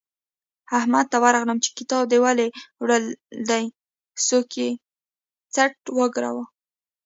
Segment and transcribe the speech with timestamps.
[0.77, 2.47] احمد ته ورغلم چې کتاب دې ولې
[2.81, 3.05] وړل
[3.49, 3.65] دی؛
[4.27, 4.69] سوکه یې
[5.53, 6.45] څټ وګاراوو.